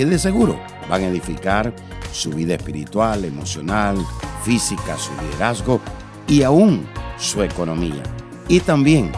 que 0.00 0.06
de 0.06 0.18
seguro 0.18 0.58
van 0.88 1.02
a 1.02 1.08
edificar 1.08 1.76
su 2.10 2.30
vida 2.30 2.54
espiritual, 2.54 3.22
emocional, 3.22 3.98
física, 4.42 4.96
su 4.96 5.12
liderazgo 5.20 5.78
y 6.26 6.42
aún 6.42 6.88
su 7.18 7.42
economía. 7.42 8.02
Y 8.48 8.60
también 8.60 9.12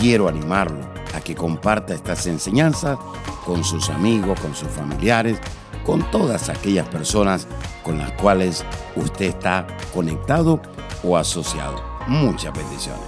quiero 0.00 0.28
animarlo 0.28 0.80
a 1.14 1.20
que 1.20 1.34
comparta 1.34 1.92
estas 1.92 2.26
enseñanzas 2.26 2.98
con 3.44 3.62
sus 3.62 3.90
amigos, 3.90 4.40
con 4.40 4.54
sus 4.54 4.68
familiares, 4.68 5.38
con 5.84 6.10
todas 6.10 6.48
aquellas 6.48 6.88
personas 6.88 7.46
con 7.82 7.98
las 7.98 8.12
cuales 8.12 8.64
usted 8.96 9.26
está 9.26 9.66
conectado 9.92 10.62
o 11.04 11.18
asociado. 11.18 11.78
Muchas 12.06 12.56
bendiciones. 12.56 13.04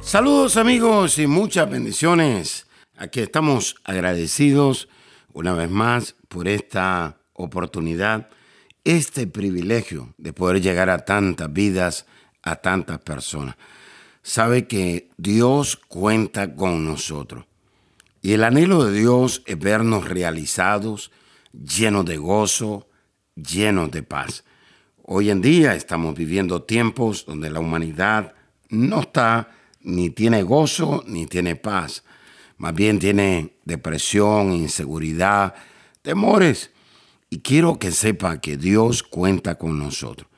Saludos 0.00 0.56
amigos 0.56 1.18
y 1.18 1.26
muchas 1.26 1.68
bendiciones. 1.68 2.68
Aquí 2.96 3.18
estamos 3.18 3.74
agradecidos 3.82 4.88
una 5.32 5.54
vez 5.54 5.68
más 5.68 6.14
por 6.30 6.46
esta 6.46 7.18
oportunidad, 7.32 8.30
este 8.84 9.26
privilegio 9.26 10.14
de 10.16 10.32
poder 10.32 10.62
llegar 10.62 10.88
a 10.88 11.04
tantas 11.04 11.52
vidas, 11.52 12.06
a 12.42 12.54
tantas 12.56 13.00
personas. 13.00 13.56
Sabe 14.22 14.68
que 14.68 15.10
Dios 15.16 15.76
cuenta 15.76 16.54
con 16.54 16.84
nosotros. 16.84 17.46
Y 18.22 18.32
el 18.32 18.44
anhelo 18.44 18.84
de 18.84 18.96
Dios 18.96 19.42
es 19.44 19.58
vernos 19.58 20.08
realizados, 20.08 21.10
llenos 21.52 22.04
de 22.04 22.16
gozo, 22.16 22.88
llenos 23.34 23.90
de 23.90 24.04
paz. 24.04 24.44
Hoy 25.02 25.30
en 25.30 25.40
día 25.40 25.74
estamos 25.74 26.14
viviendo 26.14 26.62
tiempos 26.62 27.26
donde 27.26 27.50
la 27.50 27.58
humanidad 27.58 28.34
no 28.68 29.00
está 29.00 29.50
ni 29.80 30.10
tiene 30.10 30.44
gozo 30.44 31.02
ni 31.08 31.26
tiene 31.26 31.56
paz. 31.56 32.04
Más 32.56 32.72
bien 32.72 33.00
tiene 33.00 33.56
depresión, 33.64 34.52
inseguridad, 34.52 35.54
temores. 36.02 36.70
Y 37.28 37.40
quiero 37.40 37.78
que 37.78 37.92
sepa 37.92 38.40
que 38.40 38.56
Dios 38.56 39.02
cuenta 39.02 39.56
con 39.56 39.78
nosotros. 39.78 40.28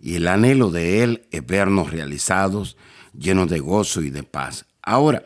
Y 0.00 0.16
el 0.16 0.28
anhelo 0.28 0.70
de 0.70 1.02
Él 1.02 1.26
es 1.30 1.44
vernos 1.44 1.90
realizados, 1.90 2.76
llenos 3.18 3.48
de 3.48 3.58
gozo 3.58 4.02
y 4.02 4.10
de 4.10 4.22
paz. 4.22 4.66
Ahora, 4.82 5.24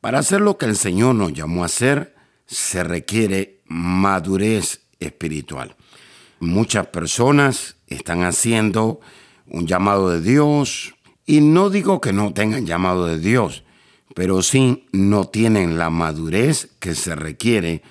para 0.00 0.18
hacer 0.18 0.40
lo 0.40 0.56
que 0.56 0.66
el 0.66 0.76
Señor 0.76 1.14
nos 1.14 1.32
llamó 1.32 1.62
a 1.62 1.66
hacer, 1.66 2.16
se 2.46 2.82
requiere 2.82 3.60
madurez 3.66 4.80
espiritual. 4.98 5.76
Muchas 6.40 6.86
personas 6.88 7.76
están 7.86 8.22
haciendo 8.22 9.00
un 9.46 9.66
llamado 9.66 10.10
de 10.10 10.20
Dios 10.20 10.94
y 11.26 11.40
no 11.40 11.70
digo 11.70 12.00
que 12.00 12.12
no 12.12 12.32
tengan 12.32 12.66
llamado 12.66 13.06
de 13.06 13.18
Dios, 13.18 13.62
pero 14.14 14.42
sí 14.42 14.88
no 14.92 15.26
tienen 15.28 15.78
la 15.78 15.90
madurez 15.90 16.70
que 16.80 16.94
se 16.94 17.14
requiere 17.14 17.82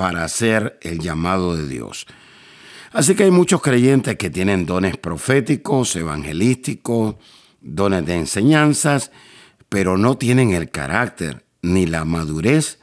para 0.00 0.24
hacer 0.24 0.78
el 0.80 0.98
llamado 0.98 1.54
de 1.54 1.68
Dios. 1.68 2.06
Así 2.90 3.14
que 3.14 3.24
hay 3.24 3.30
muchos 3.30 3.60
creyentes 3.60 4.16
que 4.16 4.30
tienen 4.30 4.64
dones 4.64 4.96
proféticos, 4.96 5.94
evangelísticos, 5.94 7.16
dones 7.60 8.06
de 8.06 8.14
enseñanzas, 8.14 9.10
pero 9.68 9.98
no 9.98 10.16
tienen 10.16 10.52
el 10.52 10.70
carácter 10.70 11.44
ni 11.60 11.84
la 11.84 12.06
madurez 12.06 12.78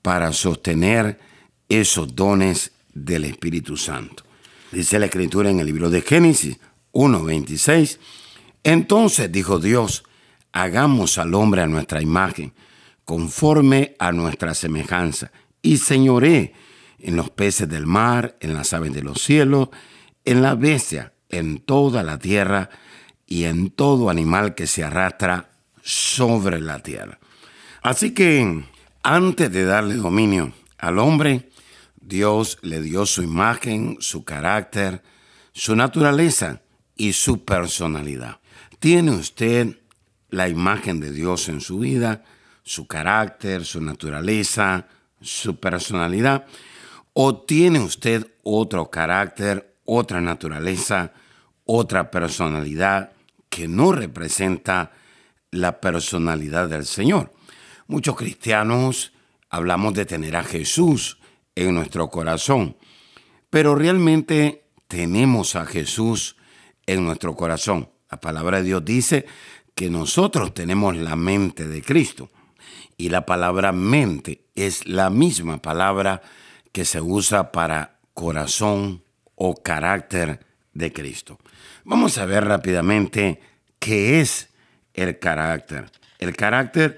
para 0.00 0.32
sostener 0.32 1.20
esos 1.68 2.16
dones 2.16 2.72
del 2.94 3.24
Espíritu 3.24 3.76
Santo. 3.76 4.24
Dice 4.70 4.98
la 4.98 5.04
Escritura 5.04 5.50
en 5.50 5.60
el 5.60 5.66
libro 5.66 5.90
de 5.90 6.00
Génesis 6.00 6.58
1.26, 6.94 7.98
entonces 8.64 9.30
dijo 9.30 9.58
Dios, 9.58 10.04
hagamos 10.52 11.18
al 11.18 11.34
hombre 11.34 11.60
a 11.60 11.66
nuestra 11.66 12.00
imagen, 12.00 12.54
conforme 13.04 13.94
a 13.98 14.10
nuestra 14.10 14.54
semejanza, 14.54 15.30
y 15.60 15.76
señoré 15.76 16.54
en 17.02 17.16
los 17.16 17.30
peces 17.30 17.68
del 17.68 17.86
mar, 17.86 18.36
en 18.40 18.54
las 18.54 18.72
aves 18.72 18.94
de 18.94 19.02
los 19.02 19.20
cielos, 19.20 19.68
en 20.24 20.40
la 20.40 20.54
bestia, 20.54 21.12
en 21.28 21.58
toda 21.58 22.02
la 22.02 22.18
tierra 22.18 22.70
y 23.26 23.44
en 23.44 23.70
todo 23.70 24.08
animal 24.08 24.54
que 24.54 24.66
se 24.66 24.84
arrastra 24.84 25.50
sobre 25.82 26.60
la 26.60 26.78
tierra. 26.80 27.18
Así 27.82 28.12
que 28.14 28.64
antes 29.02 29.50
de 29.50 29.64
darle 29.64 29.96
dominio 29.96 30.52
al 30.78 30.98
hombre, 30.98 31.50
Dios 32.00 32.58
le 32.62 32.80
dio 32.80 33.06
su 33.06 33.22
imagen, 33.22 33.96
su 34.00 34.24
carácter, 34.24 35.02
su 35.52 35.74
naturaleza 35.74 36.62
y 36.96 37.12
su 37.14 37.44
personalidad. 37.44 38.38
¿Tiene 38.78 39.12
usted 39.12 39.78
la 40.30 40.48
imagen 40.48 41.00
de 41.00 41.10
Dios 41.12 41.48
en 41.48 41.60
su 41.60 41.80
vida, 41.80 42.24
su 42.62 42.86
carácter, 42.86 43.64
su 43.64 43.80
naturaleza, 43.80 44.86
su 45.20 45.58
personalidad? 45.58 46.46
¿O 47.14 47.36
tiene 47.36 47.80
usted 47.80 48.26
otro 48.42 48.90
carácter, 48.90 49.76
otra 49.84 50.20
naturaleza, 50.20 51.12
otra 51.64 52.10
personalidad 52.10 53.12
que 53.50 53.68
no 53.68 53.92
representa 53.92 54.92
la 55.50 55.80
personalidad 55.80 56.68
del 56.68 56.86
Señor? 56.86 57.32
Muchos 57.86 58.16
cristianos 58.16 59.12
hablamos 59.50 59.92
de 59.92 60.06
tener 60.06 60.36
a 60.36 60.44
Jesús 60.44 61.18
en 61.54 61.74
nuestro 61.74 62.08
corazón, 62.08 62.76
pero 63.50 63.74
realmente 63.74 64.64
tenemos 64.88 65.54
a 65.54 65.66
Jesús 65.66 66.36
en 66.86 67.04
nuestro 67.04 67.36
corazón. 67.36 67.90
La 68.10 68.20
palabra 68.20 68.58
de 68.58 68.64
Dios 68.64 68.84
dice 68.84 69.26
que 69.74 69.90
nosotros 69.90 70.54
tenemos 70.54 70.96
la 70.96 71.16
mente 71.16 71.66
de 71.66 71.82
Cristo. 71.82 72.30
Y 72.96 73.08
la 73.08 73.26
palabra 73.26 73.72
mente 73.72 74.46
es 74.54 74.86
la 74.86 75.10
misma 75.10 75.60
palabra 75.60 76.22
que 76.22 76.41
se 76.84 77.00
usa 77.00 77.52
para 77.52 78.00
corazón 78.14 79.04
o 79.34 79.54
carácter 79.54 80.40
de 80.72 80.92
Cristo. 80.92 81.38
Vamos 81.84 82.18
a 82.18 82.26
ver 82.26 82.44
rápidamente 82.44 83.40
qué 83.78 84.20
es 84.20 84.48
el 84.94 85.18
carácter. 85.18 85.90
El 86.18 86.36
carácter 86.36 86.96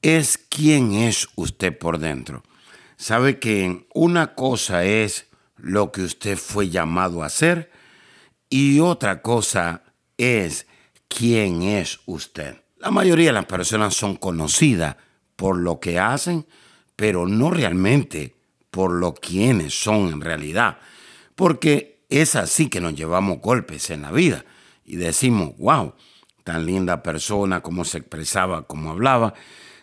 es 0.00 0.38
quién 0.38 0.92
es 0.92 1.28
usted 1.36 1.76
por 1.76 1.98
dentro. 1.98 2.42
Sabe 2.96 3.38
que 3.38 3.86
una 3.94 4.34
cosa 4.34 4.84
es 4.84 5.26
lo 5.56 5.92
que 5.92 6.02
usted 6.02 6.36
fue 6.36 6.68
llamado 6.68 7.22
a 7.22 7.26
hacer 7.26 7.70
y 8.48 8.80
otra 8.80 9.22
cosa 9.22 9.82
es 10.18 10.66
quién 11.08 11.62
es 11.62 12.00
usted. 12.06 12.56
La 12.78 12.90
mayoría 12.90 13.28
de 13.28 13.34
las 13.34 13.46
personas 13.46 13.94
son 13.94 14.16
conocidas 14.16 14.96
por 15.36 15.56
lo 15.56 15.78
que 15.78 15.98
hacen, 15.98 16.46
pero 16.96 17.26
no 17.26 17.50
realmente 17.50 18.34
por 18.72 18.90
lo 18.90 19.12
quienes 19.12 19.74
son 19.74 20.08
en 20.08 20.20
realidad. 20.22 20.78
Porque 21.36 22.04
es 22.08 22.34
así 22.34 22.68
que 22.68 22.80
nos 22.80 22.94
llevamos 22.94 23.40
golpes 23.40 23.90
en 23.90 24.02
la 24.02 24.10
vida 24.10 24.44
y 24.84 24.96
decimos, 24.96 25.52
wow, 25.58 25.94
tan 26.42 26.64
linda 26.64 27.02
persona, 27.02 27.60
cómo 27.60 27.84
se 27.84 27.98
expresaba, 27.98 28.66
cómo 28.66 28.90
hablaba. 28.90 29.34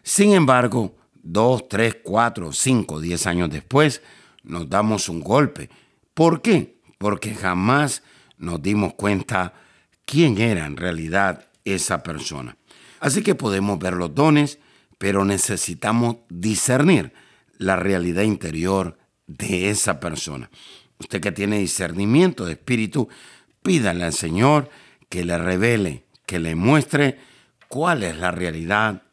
Sin 0.02 0.34
embargo, 0.34 0.98
dos, 1.14 1.70
tres, 1.70 1.98
cuatro, 2.04 2.52
cinco, 2.52 3.00
diez 3.00 3.28
años 3.28 3.52
después, 3.52 4.02
nos 4.44 4.68
damos 4.68 5.08
un 5.08 5.22
golpe. 5.22 5.70
¿Por 6.16 6.42
qué? 6.42 6.82
Porque 6.98 7.36
jamás 7.36 8.02
nos 8.40 8.60
dimos 8.60 8.96
cuenta 8.96 9.54
quién 10.04 10.40
era 10.40 10.66
en 10.66 10.78
realidad 10.78 11.48
esa 11.64 12.02
persona. 12.02 12.58
Así 13.00 13.22
que 13.22 13.36
podemos 13.36 13.78
ver 13.78 13.94
los 13.94 14.16
dones, 14.16 14.58
pero 14.98 15.26
necesitamos 15.26 16.18
discernir 16.28 17.14
la 17.60 17.76
realidad 17.76 18.24
interior 18.24 18.98
de 19.28 19.70
esa 19.70 20.00
persona. 20.00 20.50
Usted 20.98 21.22
que 21.22 21.32
tiene 21.32 21.60
discernimiento 21.60 22.46
de 22.46 22.54
espíritu, 22.54 23.08
pídale 23.62 24.06
al 24.06 24.14
Señor 24.14 24.70
que 25.08 25.24
le 25.24 25.38
revele, 25.38 26.06
que 26.26 26.40
le 26.40 26.56
muestre 26.56 27.20
cuál 27.68 28.04
es 28.04 28.18
la 28.18 28.32
realidad 28.32 29.04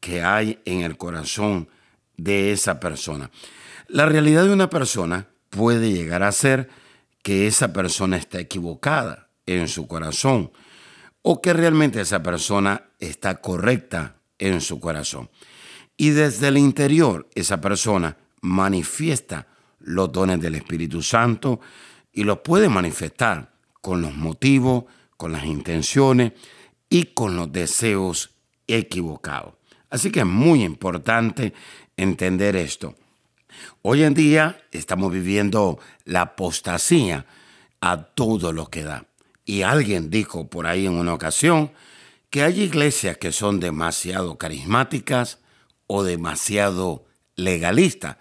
que 0.00 0.22
hay 0.22 0.60
en 0.66 0.82
el 0.82 0.98
corazón 0.98 1.68
de 2.16 2.52
esa 2.52 2.80
persona. 2.80 3.30
La 3.88 4.04
realidad 4.06 4.44
de 4.44 4.52
una 4.52 4.68
persona 4.68 5.28
puede 5.48 5.92
llegar 5.92 6.22
a 6.22 6.32
ser 6.32 6.68
que 7.22 7.46
esa 7.46 7.72
persona 7.72 8.16
está 8.16 8.40
equivocada 8.40 9.28
en 9.46 9.68
su 9.68 9.86
corazón 9.86 10.50
o 11.22 11.40
que 11.40 11.52
realmente 11.52 12.00
esa 12.00 12.22
persona 12.22 12.90
está 12.98 13.40
correcta 13.40 14.16
en 14.38 14.60
su 14.60 14.80
corazón. 14.80 15.30
Y 16.02 16.10
desde 16.10 16.48
el 16.48 16.58
interior 16.58 17.28
esa 17.32 17.60
persona 17.60 18.16
manifiesta 18.40 19.46
los 19.78 20.10
dones 20.10 20.40
del 20.40 20.56
Espíritu 20.56 21.00
Santo 21.00 21.60
y 22.12 22.24
los 22.24 22.40
puede 22.40 22.68
manifestar 22.68 23.52
con 23.80 24.02
los 24.02 24.12
motivos, 24.12 24.86
con 25.16 25.30
las 25.30 25.44
intenciones 25.44 26.32
y 26.88 27.04
con 27.04 27.36
los 27.36 27.52
deseos 27.52 28.30
equivocados. 28.66 29.54
Así 29.90 30.10
que 30.10 30.18
es 30.18 30.26
muy 30.26 30.64
importante 30.64 31.54
entender 31.96 32.56
esto. 32.56 32.96
Hoy 33.82 34.02
en 34.02 34.14
día 34.14 34.60
estamos 34.72 35.12
viviendo 35.12 35.78
la 36.04 36.22
apostasía 36.22 37.26
a 37.80 38.02
todo 38.02 38.52
lo 38.52 38.66
que 38.66 38.82
da. 38.82 39.06
Y 39.44 39.62
alguien 39.62 40.10
dijo 40.10 40.50
por 40.50 40.66
ahí 40.66 40.84
en 40.84 40.94
una 40.94 41.14
ocasión 41.14 41.70
que 42.28 42.42
hay 42.42 42.60
iglesias 42.62 43.18
que 43.18 43.30
son 43.30 43.60
demasiado 43.60 44.36
carismáticas 44.36 45.38
o 45.86 46.02
demasiado 46.02 47.04
legalistas. 47.36 48.16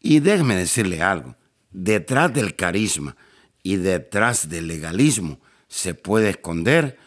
Y 0.00 0.20
déjeme 0.20 0.56
decirle 0.56 1.02
algo, 1.02 1.36
detrás 1.70 2.32
del 2.32 2.56
carisma 2.56 3.16
y 3.62 3.76
detrás 3.76 4.48
del 4.48 4.66
legalismo 4.66 5.40
se 5.68 5.94
puede 5.94 6.30
esconder 6.30 6.98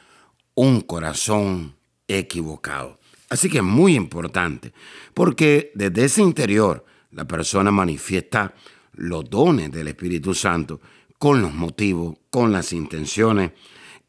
un 0.56 0.82
corazón 0.82 1.76
equivocado. 2.08 3.00
Así 3.30 3.50
que 3.50 3.58
es 3.58 3.64
muy 3.64 3.96
importante, 3.96 4.74
porque 5.14 5.72
desde 5.74 6.06
ese 6.06 6.22
interior 6.22 6.86
la 7.12 7.26
persona 7.26 7.72
manifiesta 7.72 8.54
los 8.94 9.30
dones 9.30 9.72
del 9.72 9.88
Espíritu 9.88 10.34
Santo 10.36 10.80
con 11.18 11.42
los 11.42 11.54
motivos, 11.54 12.18
con 12.30 12.52
las 12.52 12.74
intenciones 12.74 13.52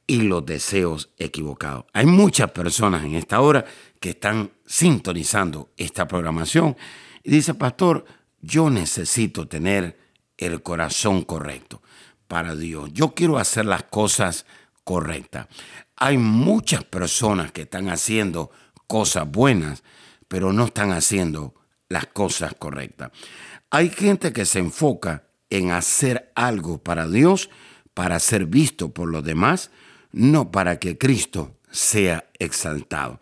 y 0.06 0.22
los 0.22 0.44
deseos 0.44 1.10
equivocados. 1.18 1.86
Hay 1.92 2.06
muchas 2.06 2.50
personas 2.50 3.04
en 3.04 3.14
esta 3.14 3.40
hora 3.40 3.64
que 4.00 4.10
están 4.10 4.50
sintonizando 4.66 5.70
esta 5.76 6.06
programación 6.06 6.76
y 7.22 7.30
dice, 7.30 7.54
pastor, 7.54 8.04
yo 8.40 8.68
necesito 8.68 9.48
tener 9.48 9.98
el 10.36 10.62
corazón 10.62 11.22
correcto 11.22 11.82
para 12.28 12.54
Dios. 12.54 12.90
Yo 12.92 13.14
quiero 13.14 13.38
hacer 13.38 13.64
las 13.64 13.84
cosas 13.84 14.44
correctas. 14.84 15.46
Hay 15.96 16.18
muchas 16.18 16.84
personas 16.84 17.52
que 17.52 17.62
están 17.62 17.88
haciendo 17.88 18.50
cosas 18.86 19.30
buenas, 19.30 19.82
pero 20.28 20.52
no 20.52 20.66
están 20.66 20.92
haciendo 20.92 21.54
las 21.88 22.06
cosas 22.06 22.54
correctas. 22.58 23.10
Hay 23.70 23.88
gente 23.88 24.32
que 24.32 24.44
se 24.44 24.58
enfoca 24.58 25.24
en 25.48 25.70
hacer 25.70 26.32
algo 26.34 26.78
para 26.78 27.08
Dios, 27.08 27.48
para 27.94 28.18
ser 28.18 28.46
visto 28.46 28.92
por 28.92 29.08
los 29.08 29.24
demás, 29.24 29.70
no 30.14 30.50
para 30.50 30.78
que 30.78 30.96
Cristo 30.96 31.56
sea 31.70 32.30
exaltado. 32.38 33.20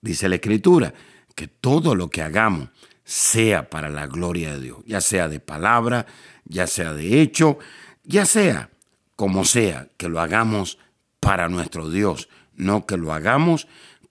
Dice 0.00 0.28
la 0.28 0.36
Escritura 0.36 0.92
que 1.34 1.48
todo 1.48 1.94
lo 1.94 2.10
que 2.10 2.22
hagamos 2.22 2.68
sea 3.02 3.70
para 3.70 3.88
la 3.88 4.06
gloria 4.06 4.52
de 4.52 4.60
Dios, 4.60 4.78
ya 4.86 5.00
sea 5.00 5.28
de 5.28 5.40
palabra, 5.40 6.06
ya 6.44 6.66
sea 6.66 6.92
de 6.92 7.20
hecho, 7.20 7.58
ya 8.04 8.26
sea 8.26 8.70
como 9.16 9.44
sea, 9.44 9.88
que 9.96 10.08
lo 10.08 10.20
hagamos 10.20 10.78
para 11.18 11.48
nuestro 11.48 11.88
Dios, 11.88 12.28
no 12.54 12.84
que 12.84 12.96
lo 12.96 13.12
hagamos 13.12 13.66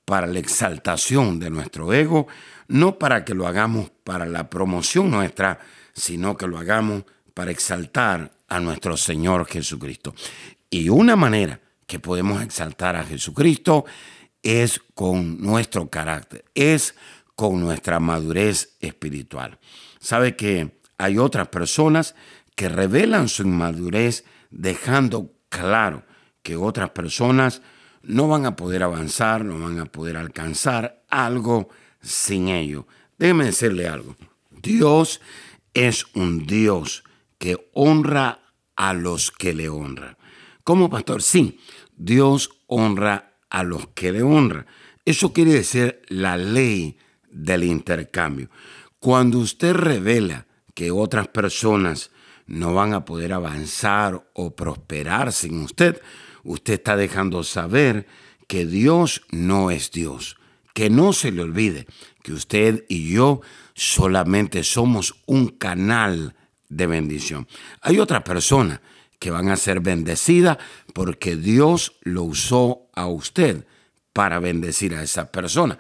para 0.05 0.27
la 0.27 0.39
exaltación 0.39 1.39
de 1.39 1.49
nuestro 1.49 1.93
ego, 1.93 2.27
no 2.67 2.97
para 2.97 3.25
que 3.25 3.35
lo 3.35 3.47
hagamos 3.47 3.91
para 4.03 4.25
la 4.25 4.49
promoción 4.49 5.11
nuestra, 5.11 5.59
sino 5.93 6.35
que 6.35 6.47
lo 6.47 6.57
hagamos 6.57 7.03
para 7.33 7.51
exaltar 7.51 8.31
a 8.47 8.59
nuestro 8.59 8.97
Señor 8.97 9.45
Jesucristo. 9.45 10.15
Y 10.69 10.89
una 10.89 11.15
manera 11.15 11.59
que 11.93 11.99
podemos 11.99 12.41
exaltar 12.41 12.95
a 12.95 13.03
Jesucristo 13.03 13.85
es 14.41 14.81
con 14.95 15.39
nuestro 15.39 15.91
carácter, 15.91 16.43
es 16.55 16.95
con 17.35 17.61
nuestra 17.61 17.99
madurez 17.99 18.77
espiritual. 18.79 19.59
Sabe 19.99 20.35
que 20.35 20.79
hay 20.97 21.19
otras 21.19 21.49
personas 21.49 22.15
que 22.55 22.67
revelan 22.67 23.29
su 23.29 23.43
inmadurez 23.43 24.25
dejando 24.49 25.35
claro 25.49 26.03
que 26.41 26.55
otras 26.55 26.89
personas 26.89 27.61
no 28.01 28.27
van 28.27 28.47
a 28.47 28.55
poder 28.55 28.81
avanzar, 28.81 29.45
no 29.45 29.59
van 29.59 29.79
a 29.79 29.85
poder 29.85 30.17
alcanzar 30.17 31.03
algo 31.11 31.69
sin 32.01 32.47
ello. 32.47 32.87
Déjeme 33.19 33.45
decirle 33.45 33.87
algo. 33.87 34.15
Dios 34.49 35.21
es 35.75 36.07
un 36.15 36.47
Dios 36.47 37.03
que 37.37 37.69
honra 37.71 38.39
a 38.75 38.95
los 38.95 39.29
que 39.29 39.53
le 39.53 39.69
honran. 39.69 40.17
Como 40.63 40.89
pastor, 40.89 41.21
sí, 41.21 41.59
Dios 41.97 42.49
honra 42.67 43.33
a 43.49 43.63
los 43.63 43.87
que 43.87 44.11
le 44.11 44.23
honran. 44.23 44.65
Eso 45.05 45.33
quiere 45.33 45.51
decir 45.51 46.01
la 46.07 46.37
ley 46.37 46.97
del 47.29 47.63
intercambio. 47.63 48.49
Cuando 48.99 49.39
usted 49.39 49.73
revela 49.73 50.47
que 50.73 50.91
otras 50.91 51.27
personas 51.27 52.11
no 52.47 52.73
van 52.73 52.93
a 52.93 53.03
poder 53.03 53.33
avanzar 53.33 54.25
o 54.33 54.55
prosperar 54.55 55.33
sin 55.33 55.61
usted, 55.61 56.01
usted 56.43 56.75
está 56.75 56.95
dejando 56.95 57.43
saber 57.43 58.07
que 58.47 58.65
Dios 58.65 59.23
no 59.31 59.71
es 59.71 59.91
Dios. 59.91 60.37
Que 60.73 60.89
no 60.89 61.13
se 61.13 61.31
le 61.31 61.43
olvide 61.43 61.85
que 62.23 62.33
usted 62.33 62.85
y 62.87 63.11
yo 63.11 63.41
solamente 63.75 64.63
somos 64.63 65.15
un 65.25 65.49
canal 65.49 66.35
de 66.69 66.87
bendición. 66.87 67.47
Hay 67.81 67.99
otras 67.99 68.23
personas 68.23 68.79
que 69.23 69.31
van 69.31 69.47
a 69.47 69.55
ser 69.55 69.79
bendecidas 69.79 70.57
porque 70.93 71.37
Dios 71.37 71.95
lo 72.01 72.23
usó 72.23 72.89
a 72.93 73.07
usted 73.07 73.65
para 74.11 74.39
bendecir 74.39 74.93
a 74.95 75.01
esa 75.01 75.31
persona. 75.31 75.79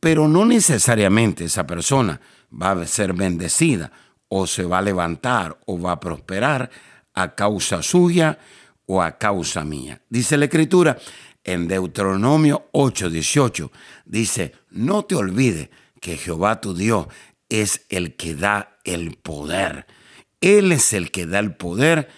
Pero 0.00 0.26
no 0.26 0.44
necesariamente 0.44 1.44
esa 1.44 1.68
persona 1.68 2.20
va 2.50 2.72
a 2.72 2.86
ser 2.88 3.12
bendecida 3.12 3.92
o 4.26 4.44
se 4.44 4.64
va 4.64 4.78
a 4.78 4.82
levantar 4.82 5.56
o 5.66 5.80
va 5.80 5.92
a 5.92 6.00
prosperar 6.00 6.68
a 7.14 7.36
causa 7.36 7.80
suya 7.80 8.40
o 8.86 9.00
a 9.00 9.18
causa 9.18 9.64
mía. 9.64 10.02
Dice 10.08 10.36
la 10.36 10.46
Escritura 10.46 10.98
en 11.44 11.68
Deuteronomio 11.68 12.70
8:18, 12.72 13.70
dice, 14.04 14.52
no 14.70 15.04
te 15.04 15.14
olvides 15.14 15.70
que 16.00 16.16
Jehová 16.16 16.60
tu 16.60 16.74
Dios 16.74 17.06
es 17.48 17.86
el 17.88 18.16
que 18.16 18.34
da 18.34 18.80
el 18.82 19.12
poder. 19.14 19.86
Él 20.40 20.72
es 20.72 20.92
el 20.92 21.12
que 21.12 21.26
da 21.26 21.38
el 21.38 21.54
poder 21.54 22.08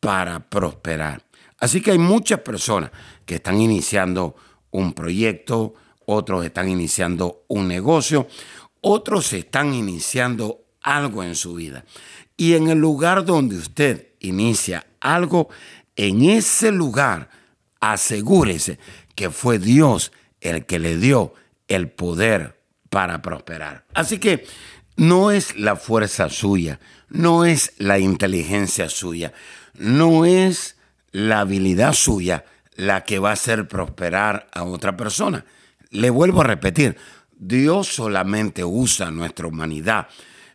para 0.00 0.40
prosperar. 0.40 1.22
Así 1.58 1.80
que 1.80 1.92
hay 1.92 1.98
muchas 1.98 2.40
personas 2.40 2.90
que 3.26 3.36
están 3.36 3.60
iniciando 3.60 4.34
un 4.70 4.94
proyecto, 4.94 5.74
otros 6.06 6.44
están 6.44 6.68
iniciando 6.68 7.44
un 7.48 7.68
negocio, 7.68 8.26
otros 8.80 9.32
están 9.32 9.74
iniciando 9.74 10.64
algo 10.82 11.22
en 11.22 11.34
su 11.34 11.54
vida. 11.54 11.84
Y 12.36 12.54
en 12.54 12.70
el 12.70 12.78
lugar 12.78 13.24
donde 13.24 13.56
usted 13.56 14.08
inicia 14.20 14.86
algo, 15.00 15.50
en 15.96 16.22
ese 16.22 16.72
lugar 16.72 17.28
asegúrese 17.80 18.78
que 19.14 19.30
fue 19.30 19.58
Dios 19.58 20.12
el 20.40 20.64
que 20.64 20.78
le 20.78 20.96
dio 20.96 21.34
el 21.68 21.90
poder 21.90 22.60
para 22.88 23.20
prosperar. 23.22 23.84
Así 23.94 24.18
que 24.18 24.46
no 24.96 25.30
es 25.30 25.56
la 25.56 25.76
fuerza 25.76 26.28
suya, 26.28 26.80
no 27.08 27.44
es 27.44 27.72
la 27.78 27.98
inteligencia 27.98 28.88
suya, 28.88 29.32
no 29.74 30.24
es 30.24 30.76
la 31.12 31.40
habilidad 31.40 31.92
suya 31.92 32.44
la 32.74 33.04
que 33.04 33.18
va 33.18 33.30
a 33.30 33.34
hacer 33.34 33.68
prosperar 33.68 34.48
a 34.52 34.64
otra 34.64 34.96
persona. 34.96 35.44
Le 35.90 36.10
vuelvo 36.10 36.40
a 36.40 36.44
repetir, 36.44 36.96
Dios 37.36 37.88
solamente 37.88 38.64
usa 38.64 39.10
nuestra 39.10 39.46
humanidad 39.46 40.08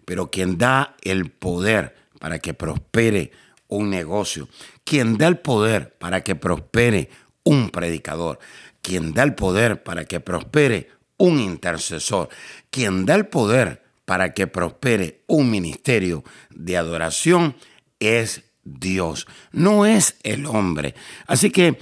pero 0.06 0.30
quien 0.30 0.58
da 0.58 0.96
el 1.02 1.32
poder 1.32 1.96
para 2.20 2.40
que 2.40 2.54
prospere 2.54 3.32
un 3.68 3.90
negocio, 3.90 4.48
quien 4.84 5.18
da 5.18 5.28
el 5.28 5.40
poder 5.40 5.94
para 5.98 6.24
que 6.24 6.36
prospere 6.36 7.10
un 7.44 7.72
predicador, 7.72 8.40
quien 8.82 9.14
da 9.14 9.24
el 9.24 9.34
poder 9.34 9.84
para 9.84 10.06
que 10.06 10.20
prospere 10.20 10.90
un 11.18 11.40
intercesor, 11.40 12.30
quien 12.70 13.06
da 13.06 13.16
el 13.16 13.26
poder 13.28 13.84
para 14.06 14.34
que 14.34 14.48
prospere 14.48 15.24
un 15.28 15.50
ministerio 15.50 16.24
de 16.52 16.78
adoración 16.78 17.56
es 18.00 18.44
Dios, 18.64 19.28
no 19.52 19.86
es 19.86 20.18
el 20.24 20.46
hombre. 20.46 20.96
Así 21.28 21.52
que 21.52 21.78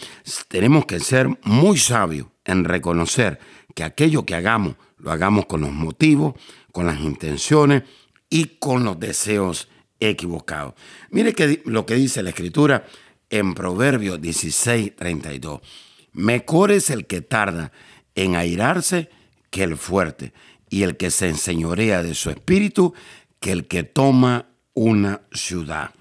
tenemos 0.47 0.85
que 0.85 0.99
ser 0.99 1.29
muy 1.43 1.77
sabios 1.77 2.27
en 2.43 2.65
reconocer 2.65 3.39
que 3.73 3.83
aquello 3.83 4.25
que 4.25 4.35
hagamos 4.35 4.75
lo 4.97 5.11
hagamos 5.11 5.45
con 5.45 5.61
los 5.61 5.71
motivos, 5.71 6.35
con 6.71 6.85
las 6.85 6.99
intenciones 6.99 7.83
y 8.29 8.57
con 8.59 8.83
los 8.83 8.99
deseos 8.99 9.67
equivocados. 9.99 10.73
Mire 11.09 11.33
que, 11.33 11.61
lo 11.65 11.85
que 11.85 11.95
dice 11.95 12.23
la 12.23 12.29
escritura 12.29 12.85
en 13.29 13.53
Proverbios 13.53 14.21
16, 14.21 14.95
32. 14.95 15.61
Mejor 16.13 16.71
es 16.71 16.89
el 16.89 17.05
que 17.05 17.21
tarda 17.21 17.71
en 18.15 18.35
airarse 18.35 19.09
que 19.49 19.63
el 19.63 19.77
fuerte, 19.77 20.33
y 20.73 20.81
el 20.81 20.97
que 20.97 21.11
se 21.11 21.29
enseñorea 21.29 22.01
de 22.01 22.15
su 22.15 22.31
espíritu 22.31 22.95
que 23.39 23.51
el 23.51 23.67
que 23.67 23.83
toma 23.83 24.47
una 24.73 25.21
ciudad. 25.31 25.91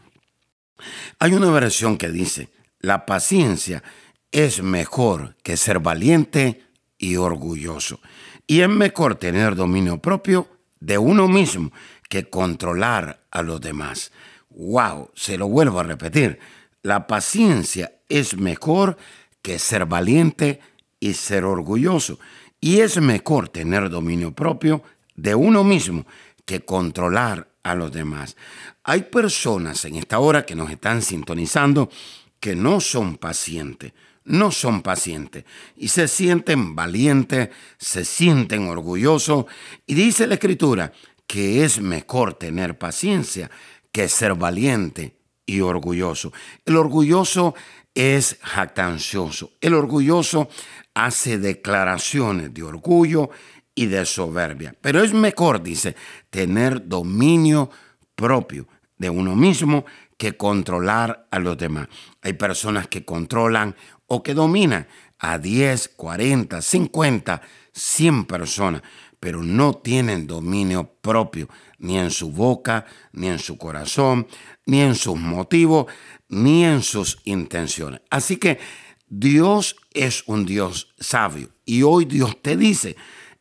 Hay 1.18 1.34
una 1.34 1.50
versión 1.50 1.98
que 1.98 2.08
dice, 2.08 2.48
la 2.80 3.04
paciencia 3.04 3.82
es 4.30 4.62
mejor 4.62 5.36
que 5.42 5.58
ser 5.58 5.80
valiente 5.80 6.62
y 6.96 7.16
orgulloso. 7.16 8.00
Y 8.46 8.62
es 8.62 8.68
mejor 8.70 9.16
tener 9.16 9.56
dominio 9.56 9.98
propio 9.98 10.48
de 10.80 10.96
uno 10.96 11.28
mismo 11.28 11.70
que 12.08 12.30
controlar 12.30 13.26
a 13.30 13.42
los 13.42 13.60
demás. 13.60 14.10
wow, 14.48 15.10
se 15.14 15.36
lo 15.36 15.48
vuelvo 15.48 15.80
a 15.80 15.82
repetir, 15.82 16.38
la 16.80 17.06
paciencia 17.06 17.92
es 18.08 18.38
mejor 18.38 18.96
que 19.42 19.58
ser 19.58 19.84
valiente 19.84 20.60
y 20.98 21.12
ser 21.12 21.44
orgulloso. 21.44 22.18
Y 22.64 22.78
es 22.78 22.98
mejor 22.98 23.48
tener 23.48 23.90
dominio 23.90 24.30
propio 24.32 24.84
de 25.16 25.34
uno 25.34 25.64
mismo 25.64 26.06
que 26.44 26.64
controlar 26.64 27.48
a 27.64 27.74
los 27.74 27.90
demás. 27.90 28.36
Hay 28.84 29.02
personas 29.02 29.84
en 29.84 29.96
esta 29.96 30.20
hora 30.20 30.46
que 30.46 30.54
nos 30.54 30.70
están 30.70 31.02
sintonizando 31.02 31.90
que 32.38 32.54
no 32.54 32.80
son 32.80 33.16
pacientes, 33.16 33.92
no 34.24 34.52
son 34.52 34.82
pacientes 34.82 35.44
y 35.76 35.88
se 35.88 36.06
sienten 36.06 36.76
valientes, 36.76 37.48
se 37.78 38.04
sienten 38.04 38.68
orgullosos 38.68 39.46
y 39.84 39.94
dice 39.94 40.28
la 40.28 40.34
escritura 40.34 40.92
que 41.26 41.64
es 41.64 41.80
mejor 41.80 42.34
tener 42.34 42.78
paciencia 42.78 43.50
que 43.90 44.08
ser 44.08 44.34
valiente 44.34 45.16
y 45.46 45.62
orgulloso. 45.62 46.32
El 46.64 46.76
orgulloso 46.76 47.56
es 47.94 48.38
jactancioso. 48.42 49.52
El 49.60 49.74
orgulloso 49.74 50.48
hace 50.94 51.38
declaraciones 51.38 52.52
de 52.52 52.62
orgullo 52.62 53.30
y 53.74 53.86
de 53.86 54.04
soberbia. 54.04 54.74
Pero 54.80 55.02
es 55.02 55.12
mejor, 55.12 55.62
dice, 55.62 55.96
tener 56.30 56.86
dominio 56.86 57.70
propio 58.14 58.66
de 58.98 59.10
uno 59.10 59.34
mismo 59.34 59.84
que 60.16 60.36
controlar 60.36 61.26
a 61.30 61.38
los 61.38 61.58
demás. 61.58 61.88
Hay 62.22 62.34
personas 62.34 62.86
que 62.86 63.04
controlan 63.04 63.74
o 64.06 64.22
que 64.22 64.34
dominan 64.34 64.86
a 65.18 65.38
10, 65.38 65.88
40, 65.96 66.60
50, 66.60 67.42
100 67.72 68.24
personas, 68.26 68.82
pero 69.22 69.40
no 69.44 69.74
tienen 69.74 70.26
dominio 70.26 70.96
propio 71.00 71.48
ni 71.78 71.96
en 71.96 72.10
su 72.10 72.32
boca, 72.32 72.86
ni 73.12 73.28
en 73.28 73.38
su 73.38 73.56
corazón, 73.56 74.26
ni 74.66 74.80
en 74.80 74.96
sus 74.96 75.16
motivos, 75.16 75.86
ni 76.28 76.64
en 76.64 76.82
sus 76.82 77.20
intenciones. 77.22 78.00
Así 78.10 78.36
que 78.36 78.58
Dios 79.06 79.76
es 79.92 80.24
un 80.26 80.44
Dios 80.44 80.92
sabio 80.98 81.50
y 81.64 81.84
hoy 81.84 82.04
Dios 82.04 82.42
te 82.42 82.56
dice, 82.56 82.96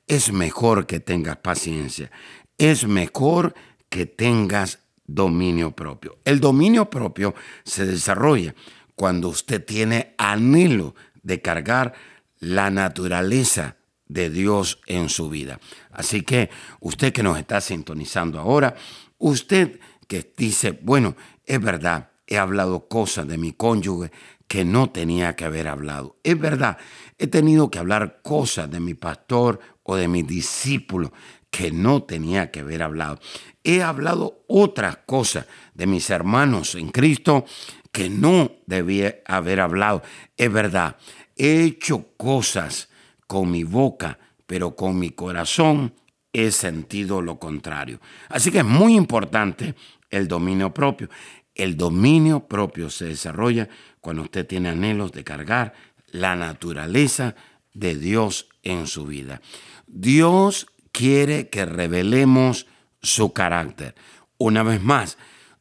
es 0.06 0.32
mejor 0.32 0.86
que 0.86 1.00
tengas 1.00 1.38
paciencia, 1.38 2.12
es 2.60 2.86
mejor 2.86 3.56
que 3.90 4.06
tengas 4.06 4.84
dominio 5.08 5.72
propio. 5.76 6.20
El 6.26 6.40
dominio 6.42 6.92
propio 6.92 7.34
se 7.64 7.88
desarrolla 7.88 8.54
cuando 8.94 9.30
usted 9.30 9.66
tiene 9.66 10.14
anhelo 10.20 10.94
de 11.24 11.42
cargar 11.42 11.96
la 12.38 12.70
naturaleza 12.70 13.78
de 14.12 14.30
Dios 14.30 14.80
en 14.88 15.10
su 15.10 15.30
vida. 15.30 15.60
Así 15.92 16.22
que 16.22 16.50
usted 16.80 17.14
que 17.14 17.24
nos 17.24 17.38
está 17.38 17.62
sintonizando 17.62 18.40
ahora, 18.40 18.76
usted 19.18 19.80
que 20.08 20.34
dice, 20.36 20.78
bueno, 20.82 21.16
es 21.46 21.62
verdad, 21.62 22.10
he 22.28 22.38
hablado 22.38 22.88
cosas 22.88 23.28
de 23.28 23.38
mi 23.38 23.54
cónyuge 23.54 24.12
que 24.48 24.66
no 24.66 24.90
tenía 24.90 25.36
que 25.36 25.46
haber 25.46 25.70
hablado. 25.70 26.18
Es 26.24 26.38
verdad, 26.38 26.78
he 27.18 27.28
tenido 27.28 27.72
que 27.72 27.80
hablar 27.80 28.20
cosas 28.22 28.70
de 28.70 28.82
mi 28.82 28.94
pastor 28.94 29.60
o 29.84 29.96
de 29.96 30.10
mi 30.10 30.24
discípulo 30.24 31.14
que 31.50 31.72
no 31.72 32.04
tenía 32.04 32.52
que 32.52 32.60
haber 32.60 32.84
hablado. 32.84 33.20
He 33.64 33.82
hablado 33.82 34.44
otras 34.48 34.98
cosas 35.06 35.46
de 35.74 35.88
mis 35.88 36.10
hermanos 36.10 36.76
en 36.76 36.90
Cristo 36.90 37.46
que 37.94 38.10
no 38.10 38.52
debía 38.66 39.20
haber 39.26 39.62
hablado. 39.62 40.02
Es 40.36 40.52
verdad, 40.52 40.98
he 41.38 41.64
hecho 41.64 42.08
cosas 42.18 42.91
con 43.32 43.50
mi 43.50 43.64
boca, 43.64 44.20
pero 44.46 44.76
con 44.76 45.00
mi 45.00 45.12
corazón 45.12 45.94
he 46.34 46.52
sentido 46.52 47.22
lo 47.22 47.40
contrario. 47.40 48.02
Así 48.28 48.52
que 48.52 48.58
es 48.58 48.66
muy 48.66 48.94
importante 48.94 49.74
el 50.10 50.28
dominio 50.28 50.74
propio. 50.74 51.08
El 51.56 51.78
dominio 51.78 52.46
propio 52.46 52.90
se 52.90 53.06
desarrolla 53.06 53.70
cuando 54.02 54.24
usted 54.24 54.46
tiene 54.46 54.68
anhelos 54.68 55.14
de 55.14 55.24
cargar 55.24 55.72
la 56.08 56.36
naturaleza 56.36 57.36
de 57.74 57.96
Dios 57.96 58.50
en 58.64 58.86
su 58.86 59.06
vida. 59.06 59.40
Dios 59.88 60.68
quiere 60.92 61.48
que 61.48 61.64
revelemos 61.66 62.68
su 63.02 63.32
carácter. 63.32 63.96
Una 64.40 64.62
vez 64.62 64.82
más, 64.82 65.18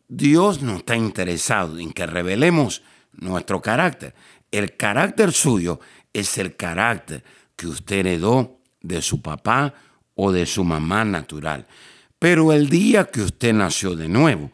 Dios 0.08 0.60
no 0.60 0.78
está 0.78 0.96
interesado 0.96 1.78
en 1.78 1.92
que 1.92 2.04
revelemos 2.04 2.82
nuestro 3.12 3.62
carácter. 3.62 4.16
El 4.50 4.76
carácter 4.76 5.30
suyo 5.30 5.78
es 6.12 6.36
el 6.36 6.56
carácter 6.56 7.22
que 7.60 7.66
usted 7.66 8.06
heredó 8.06 8.58
de 8.80 9.02
su 9.02 9.20
papá 9.20 9.74
o 10.14 10.32
de 10.32 10.46
su 10.46 10.64
mamá 10.64 11.04
natural. 11.04 11.66
Pero 12.18 12.54
el 12.54 12.70
día 12.70 13.10
que 13.10 13.20
usted 13.20 13.52
nació 13.52 13.94
de 13.94 14.08
nuevo, 14.08 14.50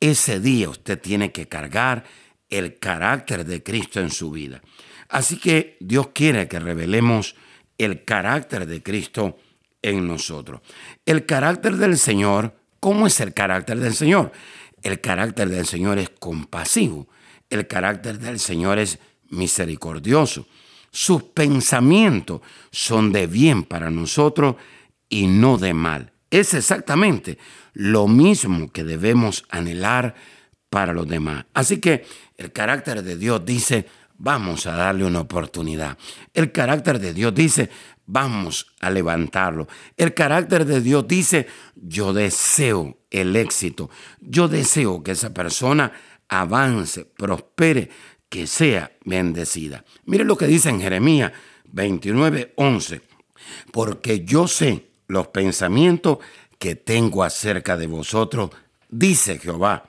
ese 0.00 0.40
día 0.40 0.70
usted 0.70 0.98
tiene 0.98 1.32
que 1.32 1.48
cargar 1.48 2.04
el 2.48 2.78
carácter 2.78 3.44
de 3.44 3.62
Cristo 3.62 4.00
en 4.00 4.10
su 4.10 4.30
vida. 4.30 4.62
Así 5.10 5.36
que 5.36 5.76
Dios 5.80 6.08
quiere 6.14 6.48
que 6.48 6.58
revelemos 6.58 7.36
el 7.76 8.04
carácter 8.04 8.64
de 8.66 8.82
Cristo 8.82 9.36
en 9.82 10.06
nosotros. 10.06 10.62
El 11.04 11.26
carácter 11.26 11.76
del 11.76 11.98
Señor, 11.98 12.58
¿cómo 12.80 13.06
es 13.06 13.20
el 13.20 13.34
carácter 13.34 13.80
del 13.80 13.92
Señor? 13.92 14.32
El 14.82 15.02
carácter 15.02 15.50
del 15.50 15.66
Señor 15.66 15.98
es 15.98 16.08
compasivo. 16.08 17.06
El 17.50 17.66
carácter 17.66 18.18
del 18.18 18.40
Señor 18.40 18.78
es 18.78 18.98
misericordioso. 19.28 20.46
Sus 20.96 21.24
pensamientos 21.24 22.40
son 22.70 23.12
de 23.12 23.26
bien 23.26 23.64
para 23.64 23.90
nosotros 23.90 24.56
y 25.10 25.26
no 25.26 25.58
de 25.58 25.74
mal. 25.74 26.14
Es 26.30 26.54
exactamente 26.54 27.36
lo 27.74 28.08
mismo 28.08 28.72
que 28.72 28.82
debemos 28.82 29.44
anhelar 29.50 30.14
para 30.70 30.94
los 30.94 31.06
demás. 31.06 31.44
Así 31.52 31.80
que 31.80 32.06
el 32.38 32.50
carácter 32.50 33.02
de 33.02 33.18
Dios 33.18 33.44
dice, 33.44 33.86
vamos 34.16 34.66
a 34.66 34.74
darle 34.74 35.04
una 35.04 35.20
oportunidad. 35.20 35.98
El 36.32 36.50
carácter 36.50 36.98
de 36.98 37.12
Dios 37.12 37.34
dice, 37.34 37.68
vamos 38.06 38.72
a 38.80 38.88
levantarlo. 38.88 39.68
El 39.98 40.14
carácter 40.14 40.64
de 40.64 40.80
Dios 40.80 41.06
dice, 41.06 41.46
yo 41.74 42.14
deseo 42.14 43.02
el 43.10 43.36
éxito. 43.36 43.90
Yo 44.22 44.48
deseo 44.48 45.02
que 45.02 45.10
esa 45.10 45.34
persona 45.34 45.92
avance, 46.28 47.04
prospere, 47.04 47.90
que 48.28 48.46
sea 48.46 48.92
bendecida. 49.04 49.84
Mire 50.04 50.24
lo 50.24 50.36
que 50.36 50.46
dice 50.46 50.68
en 50.68 50.80
Jeremías 50.80 51.32
29, 51.72 52.52
11. 52.56 53.00
Porque 53.72 54.24
yo 54.24 54.48
sé 54.48 54.86
los 55.08 55.28
pensamientos 55.28 56.18
que 56.58 56.74
tengo 56.74 57.22
acerca 57.22 57.76
de 57.76 57.86
vosotros, 57.86 58.50
dice 58.88 59.38
Jehová, 59.38 59.84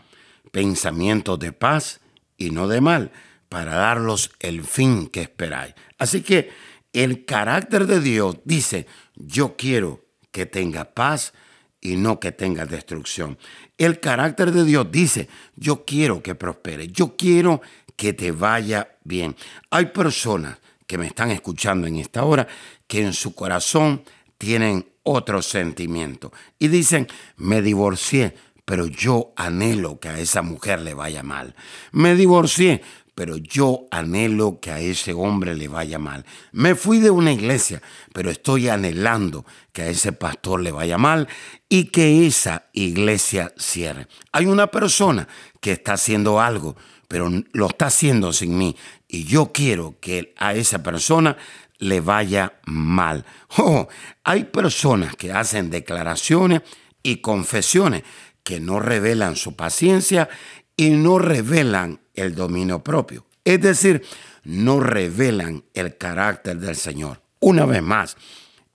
pensamientos 0.51 1.39
de 1.39 1.53
paz 1.53 2.01
y 2.37 2.51
no 2.51 2.67
de 2.67 2.81
mal, 2.81 3.11
para 3.49 3.75
darlos 3.75 4.31
el 4.39 4.63
fin 4.63 5.07
que 5.07 5.21
esperáis. 5.21 5.73
Así 5.97 6.21
que 6.21 6.51
el 6.93 7.25
carácter 7.25 7.87
de 7.87 8.01
Dios 8.01 8.37
dice, 8.43 8.85
yo 9.15 9.55
quiero 9.55 10.05
que 10.31 10.45
tenga 10.45 10.93
paz 10.93 11.33
y 11.79 11.95
no 11.95 12.19
que 12.19 12.31
tenga 12.31 12.65
destrucción. 12.65 13.37
El 13.77 13.99
carácter 13.99 14.51
de 14.51 14.65
Dios 14.65 14.87
dice, 14.91 15.29
yo 15.55 15.85
quiero 15.85 16.21
que 16.21 16.35
prospere, 16.35 16.87
yo 16.87 17.15
quiero 17.15 17.61
que 17.97 18.13
te 18.13 18.31
vaya 18.31 18.95
bien. 19.03 19.35
Hay 19.69 19.87
personas 19.87 20.57
que 20.85 20.97
me 20.97 21.07
están 21.07 21.31
escuchando 21.31 21.85
en 21.87 21.97
esta 21.97 22.23
hora 22.23 22.47
que 22.87 23.01
en 23.01 23.11
su 23.11 23.35
corazón 23.35 24.03
tienen 24.37 24.87
otro 25.03 25.41
sentimiento 25.41 26.31
y 26.59 26.69
dicen, 26.69 27.07
me 27.35 27.61
divorcié, 27.61 28.35
pero 28.63 28.87
yo 28.87 29.33
anhelo 29.35 29.99
que 29.99 30.09
a 30.09 30.19
esa 30.19 30.41
mujer 30.41 30.81
le 30.81 30.93
vaya 30.93 31.23
mal. 31.23 31.55
Me 31.91 32.15
divorcié, 32.15 32.81
pero 33.15 33.37
yo 33.37 33.87
anhelo 33.89 34.59
que 34.59 34.69
a 34.69 34.79
ese 34.79 35.13
hombre 35.13 35.55
le 35.55 35.67
vaya 35.67 35.97
mal. 35.97 36.23
Me 36.51 36.75
fui 36.75 36.99
de 36.99 37.09
una 37.09 37.31
iglesia, 37.31 37.81
pero 38.13 38.29
estoy 38.29 38.69
anhelando 38.69 39.43
que 39.73 39.81
a 39.81 39.87
ese 39.87 40.11
pastor 40.11 40.61
le 40.61 40.71
vaya 40.71 40.99
mal 40.99 41.27
y 41.67 41.85
que 41.85 42.27
esa 42.27 42.67
iglesia 42.73 43.51
cierre. 43.57 44.07
Hay 44.31 44.45
una 44.45 44.67
persona 44.67 45.27
que 45.61 45.71
está 45.71 45.93
haciendo 45.93 46.39
algo 46.39 46.75
pero 47.07 47.31
lo 47.53 47.67
está 47.67 47.87
haciendo 47.87 48.33
sin 48.33 48.57
mí. 48.57 48.75
Y 49.07 49.23
yo 49.23 49.51
quiero 49.51 49.95
que 49.99 50.33
a 50.37 50.53
esa 50.53 50.83
persona 50.83 51.37
le 51.79 52.01
vaya 52.01 52.59
mal. 52.65 53.25
Hay 54.23 54.45
personas 54.45 55.15
que 55.15 55.31
hacen 55.31 55.69
declaraciones 55.69 56.61
y 57.03 57.17
confesiones 57.17 58.03
que 58.43 58.59
no 58.59 58.79
revelan 58.79 59.35
su 59.35 59.55
paciencia 59.55 60.29
y 60.75 60.89
no 60.91 61.19
revelan 61.19 61.99
el 62.13 62.35
dominio 62.35 62.83
propio. 62.83 63.25
Es 63.43 63.61
decir, 63.61 64.03
no 64.43 64.79
revelan 64.79 65.63
el 65.73 65.97
carácter 65.97 66.57
del 66.57 66.75
Señor. 66.75 67.21
Una 67.39 67.65
vez 67.65 67.81
más, 67.81 68.17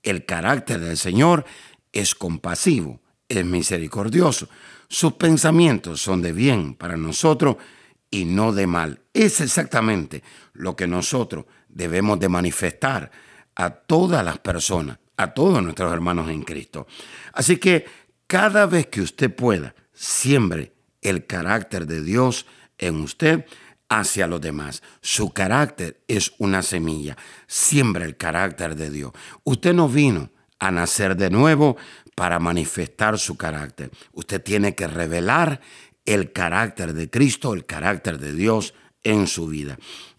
el 0.03 0.25
carácter 0.25 0.81
del 0.81 0.97
Señor 0.97 1.45
es 1.93 2.15
compasivo, 2.15 3.01
es 3.29 3.45
misericordioso. 3.45 4.49
Sus 4.89 5.15
pensamientos 5.15 6.01
son 6.01 6.23
de 6.23 6.33
bien 6.33 6.75
para 6.75 6.97
nosotros 6.97 7.57
y 8.13 8.27
no 8.27 8.53
de 8.53 8.69
mal. 8.69 9.01
Es 9.13 9.41
exactamente 9.41 10.23
lo 10.53 10.77
que 10.77 10.87
nosotros 10.87 11.47
debemos 11.69 12.21
de 12.21 12.29
manifestar 12.29 13.11
a 13.57 13.71
todas 13.71 14.25
las 14.25 14.39
personas, 14.39 14.99
a 15.17 15.35
todos 15.35 15.61
nuestros 15.63 15.93
hermanos 15.93 16.31
en 16.31 16.43
Cristo. 16.43 16.87
Así 17.33 17.57
que 17.57 17.87
cada 18.29 18.67
vez 18.67 18.87
que 18.87 19.01
usted 19.01 19.35
pueda, 19.35 19.75
siembre 19.93 20.75
el 21.01 21.27
carácter 21.27 21.87
de 21.87 22.03
Dios 22.03 22.47
en 22.79 23.01
usted 23.01 23.47
hacia 23.89 24.27
los 24.27 24.41
demás. 24.41 24.83
Su 25.01 25.33
carácter 25.33 26.03
es 26.07 26.33
una 26.39 26.63
semilla. 26.63 27.17
Siembra 27.47 28.05
el 28.05 28.17
carácter 28.17 28.77
de 28.77 28.91
Dios. 28.91 29.13
Usted 29.45 29.75
no 29.75 29.89
vino 29.89 30.31
a 30.59 30.71
nacer 30.71 31.17
de 31.17 31.31
nuevo 31.31 31.77
para 32.15 32.39
manifestar 32.39 33.19
su 33.19 33.37
carácter. 33.37 33.91
Usted 34.13 34.43
tiene 34.43 34.75
que 34.75 34.87
revelar 34.87 35.61
el 36.05 36.33
carácter 36.33 36.95
de 36.95 37.11
Cristo, 37.11 37.55
el 37.55 37.65
carácter 37.65 38.19
de 38.19 38.33
Dios 38.33 38.75
en 39.03 39.27
su 39.27 39.47
vida. 39.47 39.79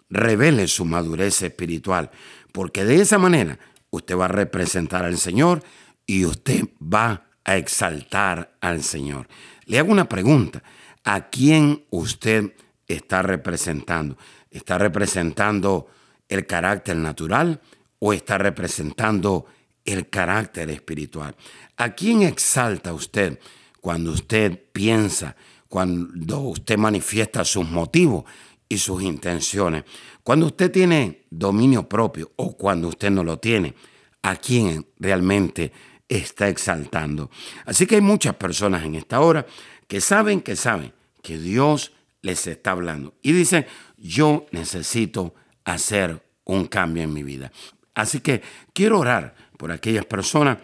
Revele 0.10 0.68
su 0.68 0.86
madurez 0.86 1.42
espiritual, 1.42 2.12
porque 2.52 2.86
de 2.86 3.02
esa 3.02 3.18
manera 3.18 3.60
usted 3.90 4.18
va 4.18 4.26
a 4.26 4.30
representar 4.30 5.06
al 5.06 5.18
Señor 5.18 5.64
y 6.06 6.26
usted 6.26 6.66
va 6.82 7.26
a 7.44 7.58
exaltar 7.58 8.56
al 8.62 8.84
Señor. 8.84 9.28
Le 9.66 9.80
hago 9.80 9.92
una 9.92 10.08
pregunta. 10.08 10.64
¿A 11.04 11.30
quién 11.30 11.86
usted 11.90 12.54
está 12.88 13.22
representando? 13.22 14.18
¿Está 14.50 14.78
representando 14.78 15.88
el 16.30 16.46
carácter 16.46 16.96
natural 16.96 17.62
o 18.00 18.14
está 18.14 18.38
representando 18.38 19.46
el 19.84 20.10
carácter 20.10 20.70
espiritual? 20.70 21.36
¿A 21.76 21.94
quién 21.94 22.22
exalta 22.22 22.94
usted 22.94 23.40
cuando 23.82 24.12
usted 24.12 24.58
piensa, 24.72 25.36
cuando 25.74 26.40
usted 26.42 26.78
manifiesta 26.78 27.44
sus 27.44 27.68
motivos 27.68 28.26
y 28.70 28.78
sus 28.78 29.02
intenciones? 29.02 29.84
Cuando 30.22 30.46
usted 30.46 30.70
tiene 30.70 31.24
dominio 31.32 31.90
propio 31.90 32.32
o 32.36 32.56
cuando 32.56 32.90
usted 32.90 33.10
no 33.10 33.24
lo 33.24 33.40
tiene, 33.40 33.74
¿a 34.22 34.36
quién 34.36 34.86
realmente 35.00 35.72
está 36.08 36.48
exaltando? 36.48 37.32
Así 37.66 37.88
que 37.88 37.96
hay 37.96 38.02
muchas 38.02 38.36
personas 38.36 38.84
en 38.84 38.94
esta 38.94 39.20
hora 39.22 39.48
que 39.88 40.00
saben 40.00 40.42
que 40.42 40.56
saben 40.56 40.94
que 41.24 41.40
Dios 41.40 41.92
les 42.22 42.46
está 42.46 42.70
hablando. 42.70 43.16
Y 43.24 43.32
dice, 43.32 43.66
yo 43.98 44.46
necesito 44.52 45.34
hacer 45.66 46.24
un 46.44 46.68
cambio 46.68 47.02
en 47.02 47.14
mi 47.14 47.24
vida. 47.24 47.52
Así 47.96 48.20
que 48.20 48.44
quiero 48.74 49.00
orar 49.00 49.34
por 49.58 49.72
aquellas 49.72 50.06
personas 50.06 50.60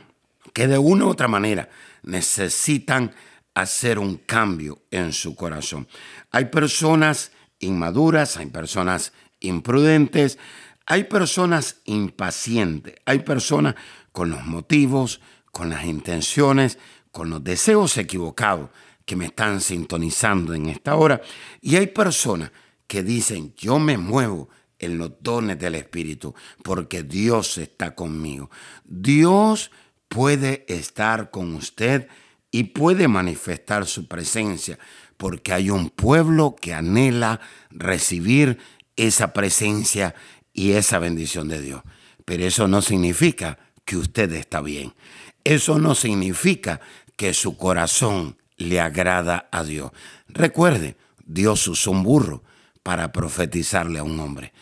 que 0.54 0.68
de 0.68 0.78
una 0.78 1.06
u 1.06 1.10
otra 1.10 1.28
manera 1.28 1.68
necesitan 2.04 3.12
hacer 3.53 4.00
un 4.00 4.18
cambio 4.18 4.82
en 4.91 5.13
su 5.13 5.36
corazón. 5.36 5.88
Hay 6.32 6.46
personas 6.46 7.32
inmaduras, 7.60 8.38
hay 8.38 8.48
personas 8.48 9.13
imprudentes, 9.39 10.38
hay 10.86 11.06
personas 11.06 11.77
impacientes, 11.86 12.96
hay 13.06 13.20
personas 13.20 13.75
con 14.12 14.29
los 14.32 14.46
motivos, 14.46 15.22
con 15.51 15.70
las 15.70 15.86
intenciones, 15.86 16.77
con 17.12 17.29
los 17.29 17.44
deseos 17.44 17.98
equivocados 17.98 18.70
que 19.06 19.15
me 19.15 19.25
están 19.25 19.62
sintonizando 19.62 20.53
en 20.53 20.68
esta 20.68 20.96
hora. 20.96 21.22
Y 21.62 21.75
hay 21.75 21.88
personas 21.88 22.51
que 22.88 23.03
dicen, 23.03 23.53
yo 23.56 23.79
me 23.79 23.98
muevo 23.98 24.50
en 24.79 24.98
los 24.98 25.12
dones 25.20 25.60
del 25.60 25.75
Espíritu 25.75 26.34
porque 26.63 27.03
Dios 27.03 27.58
está 27.58 27.94
conmigo. 27.94 28.50
Dios 28.84 29.72
puede 30.08 30.65
estar 30.68 31.29
con 31.29 31.53
usted 31.53 32.08
y 32.51 32.65
puede 32.65 33.08
manifestar 33.08 33.86
su 33.86 34.08
presencia 34.08 34.79
porque 35.18 35.53
hay 35.53 35.70
un 35.70 35.89
pueblo 35.89 36.56
que 36.60 36.74
anhela 36.74 37.41
recibir 37.70 38.58
esa 38.96 39.34
presencia 39.34 40.15
y 40.53 40.72
esa 40.72 41.00
bendición 41.00 41.48
de 41.48 41.62
Dios. 41.62 41.82
Pero 42.25 42.46
eso 42.46 42.68
no 42.68 42.82
significa 42.82 43.60
que 43.86 43.98
usted 43.98 44.32
está 44.34 44.62
bien. 44.62 44.94
Eso 45.44 45.79
no 45.79 45.96
significa 45.96 46.79
que 47.15 47.34
su 47.34 47.58
corazón 47.58 48.38
le 48.56 48.79
agrada 48.79 49.50
a 49.51 49.63
Dios. 49.63 49.91
Recuerde, 50.27 50.96
Dios 51.25 51.68
usó 51.68 51.91
un 51.91 52.03
burro 52.03 52.44
para 52.84 53.12
profetizarle 53.12 54.00
a 54.00 54.03
un 54.03 54.20
hombre. 54.20 54.53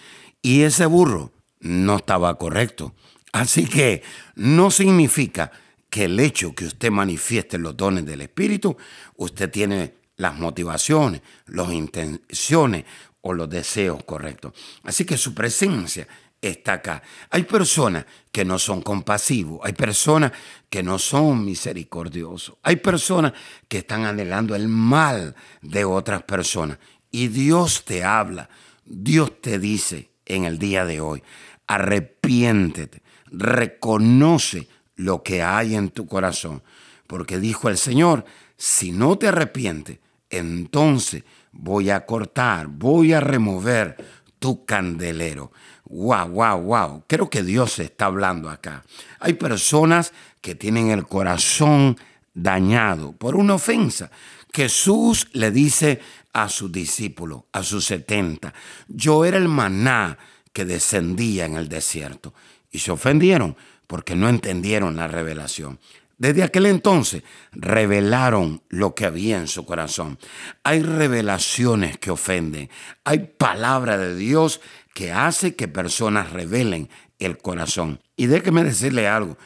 Y 0.42 0.62
ese 0.62 0.86
burro 0.86 1.34
no 1.60 1.98
estaba 1.98 2.38
correcto. 2.38 2.96
Así 3.32 3.66
que 3.66 4.02
no 4.36 4.72
significa 4.72 5.52
que 5.90 6.06
el 6.06 6.20
hecho 6.20 6.54
que 6.54 6.66
usted 6.66 6.92
manifieste 6.92 7.58
los 7.58 7.76
dones 7.76 8.06
del 8.06 8.22
Espíritu, 8.22 8.76
usted 9.16 9.50
tiene 9.50 9.94
las 10.18 10.38
motivaciones, 10.38 11.22
las 11.46 11.72
intenciones 11.72 12.86
o 13.22 13.34
los 13.34 13.50
deseos 13.50 14.04
correctos. 14.04 14.54
Así 14.84 15.06
que 15.06 15.18
su 15.18 15.34
presencia 15.34 16.08
está 16.42 16.74
acá. 16.74 17.04
Hay 17.30 17.44
personas 17.44 18.06
que 18.32 18.46
no 18.46 18.60
son 18.60 18.82
compasivos, 18.82 19.62
hay 19.64 19.74
personas 19.74 20.32
que 20.70 20.84
no 20.84 21.00
son 21.00 21.46
misericordiosos, 21.46 22.56
hay 22.64 22.78
personas 22.78 23.34
que 23.68 23.80
están 23.80 24.06
anhelando 24.06 24.56
el 24.56 24.68
mal 24.68 25.36
de 25.62 25.86
otras 25.86 26.24
personas. 26.24 26.78
Y 27.12 27.30
Dios 27.30 27.86
te 27.86 28.04
habla, 28.04 28.50
Dios 28.86 29.42
te 29.42 29.60
dice 29.60 30.10
en 30.26 30.44
el 30.44 30.60
día 30.60 30.86
de 30.86 31.02
hoy, 31.02 31.24
arrepiéntete, 31.68 33.02
reconoce 33.32 34.68
lo 34.98 35.24
que 35.24 35.42
hay 35.42 35.76
en 35.76 35.90
tu 35.90 36.06
corazón, 36.06 36.62
porque 37.08 37.40
dijo 37.40 37.70
el 37.70 37.78
Señor, 37.78 38.26
si 38.58 38.92
no 38.92 39.18
te 39.18 39.30
arrepientes, 39.30 40.00
entonces 40.30 41.24
voy 41.52 41.90
a 41.90 42.06
cortar, 42.06 42.68
voy 42.68 43.14
a 43.14 43.22
remover 43.22 43.96
tu 44.40 44.66
candelero. 44.66 45.52
Wow, 45.86 46.30
wow, 46.30 46.62
wow. 46.62 47.04
Creo 47.08 47.30
que 47.30 47.44
Dios 47.44 47.80
está 47.80 48.08
hablando 48.08 48.50
acá. 48.50 48.84
Hay 49.20 49.34
personas 49.34 50.12
que 50.42 50.56
tienen 50.56 50.90
el 50.90 51.08
corazón 51.08 51.98
dañado 52.34 53.14
por 53.14 53.36
una 53.36 53.56
ofensa. 53.56 54.12
Jesús 54.54 55.28
le 55.34 55.52
dice 55.52 56.02
a 56.34 56.50
sus 56.50 56.72
discípulos, 56.72 57.44
a 57.52 57.64
sus 57.64 57.86
setenta, 57.86 58.54
yo 58.88 59.26
era 59.26 59.38
el 59.38 59.48
maná 59.48 60.18
que 60.52 60.66
descendía 60.66 61.46
en 61.46 61.56
el 61.56 61.70
desierto. 61.70 62.34
Y 62.72 62.80
se 62.80 62.92
ofendieron 62.92 63.56
porque 63.88 64.16
no 64.16 64.30
entendieron 64.30 64.96
la 64.96 65.08
revelación. 65.08 65.80
Desde 66.18 66.44
aquel 66.44 66.66
entonces 66.66 67.24
revelaron 67.52 68.62
lo 68.70 68.96
que 68.96 69.06
había 69.06 69.38
en 69.38 69.48
su 69.48 69.66
corazón. 69.66 70.18
Hay 70.64 70.82
revelaciones 70.82 71.98
que 71.98 72.12
ofenden. 72.12 72.70
Hay 73.04 73.20
palabra 73.38 73.98
de 73.98 74.16
Dios 74.16 74.62
que 74.94 75.12
hace 75.12 75.56
que 75.56 75.68
personas 75.68 76.32
revelen 76.32 76.90
el 77.20 77.38
corazón. 77.38 78.00
Y 78.16 78.26
déjeme 78.26 78.64
decirle 78.64 79.08
algo. 79.08 79.38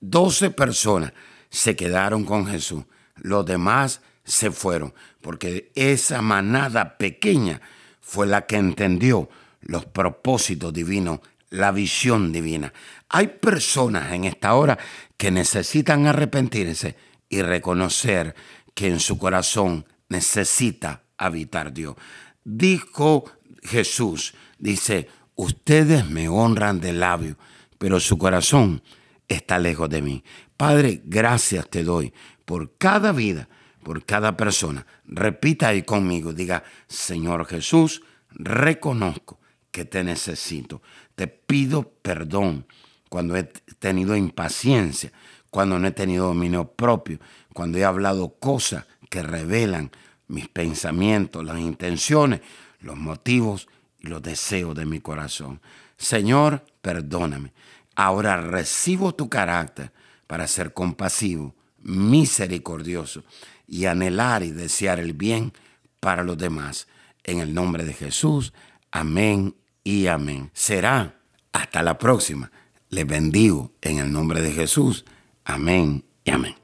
Doce 0.00 0.50
personas 0.50 1.12
se 1.48 1.76
quedaron 1.76 2.24
con 2.24 2.46
Jesús. 2.46 2.84
Los 3.14 3.46
demás 3.46 4.00
se 4.24 4.50
fueron 4.50 4.92
porque 5.22 5.72
esa 5.74 6.22
manada 6.22 6.98
pequeña 6.98 7.60
fue 8.00 8.26
la 8.26 8.46
que 8.46 8.56
entendió 8.56 9.28
los 9.60 9.84
propósitos 9.86 10.72
divinos, 10.72 11.20
la 11.50 11.72
visión 11.72 12.32
divina. 12.32 12.72
Hay 13.08 13.28
personas 13.28 14.12
en 14.12 14.24
esta 14.24 14.54
hora 14.54 14.78
que 15.16 15.30
necesitan 15.30 16.06
arrepentirse 16.06 16.96
y 17.28 17.42
reconocer 17.42 18.34
que 18.74 18.88
en 18.88 19.00
su 19.00 19.18
corazón 19.18 19.86
necesita 20.08 21.02
habitar 21.16 21.72
Dios. 21.72 21.96
Dijo 22.44 23.24
Jesús, 23.62 24.34
dice, 24.58 25.08
ustedes 25.34 26.08
me 26.08 26.28
honran 26.28 26.80
de 26.80 26.92
labio, 26.92 27.36
pero 27.78 28.00
su 28.00 28.18
corazón 28.18 28.82
está 29.28 29.58
lejos 29.58 29.88
de 29.88 30.02
mí. 30.02 30.24
Padre, 30.56 31.02
gracias 31.04 31.68
te 31.68 31.84
doy 31.84 32.12
por 32.44 32.76
cada 32.76 33.12
vida, 33.12 33.48
por 33.82 34.04
cada 34.04 34.36
persona. 34.36 34.86
Repita 35.04 35.68
ahí 35.68 35.82
conmigo, 35.82 36.32
diga, 36.32 36.64
Señor 36.88 37.46
Jesús, 37.46 38.02
reconozco 38.30 39.40
que 39.70 39.84
te 39.84 40.02
necesito. 40.02 40.82
Te 41.14 41.28
pido 41.28 41.90
perdón 42.02 42.66
cuando 43.08 43.36
he 43.36 43.44
tenido 43.78 44.16
impaciencia, 44.16 45.12
cuando 45.50 45.78
no 45.78 45.88
he 45.88 45.92
tenido 45.92 46.26
dominio 46.26 46.72
propio, 46.72 47.18
cuando 47.52 47.78
he 47.78 47.84
hablado 47.84 48.34
cosas 48.38 48.86
que 49.08 49.22
revelan 49.22 49.90
mis 50.28 50.48
pensamientos, 50.48 51.44
las 51.44 51.58
intenciones, 51.58 52.40
los 52.80 52.96
motivos 52.96 53.68
y 54.00 54.08
los 54.08 54.22
deseos 54.22 54.74
de 54.74 54.86
mi 54.86 55.00
corazón. 55.00 55.60
Señor, 55.96 56.64
perdóname. 56.82 57.52
Ahora 57.94 58.36
recibo 58.36 59.14
tu 59.14 59.28
carácter 59.28 59.92
para 60.26 60.46
ser 60.46 60.74
compasivo, 60.74 61.54
misericordioso 61.80 63.24
y 63.66 63.86
anhelar 63.86 64.42
y 64.42 64.50
desear 64.50 65.00
el 65.00 65.14
bien 65.14 65.52
para 66.00 66.22
los 66.22 66.36
demás. 66.36 66.88
En 67.24 67.40
el 67.40 67.54
nombre 67.54 67.84
de 67.84 67.94
Jesús, 67.94 68.52
amén 68.90 69.54
y 69.82 70.06
amén. 70.06 70.50
Será 70.52 71.18
hasta 71.52 71.82
la 71.82 71.96
próxima. 71.96 72.50
Les 72.96 73.06
bendigo 73.06 73.72
en 73.82 73.98
el 73.98 74.10
nombre 74.10 74.40
de 74.40 74.52
Jesús. 74.52 75.04
Amén 75.44 76.02
y 76.24 76.30
amén. 76.30 76.54